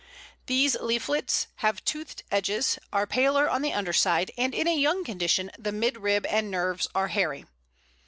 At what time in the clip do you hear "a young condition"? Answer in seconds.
4.67-5.51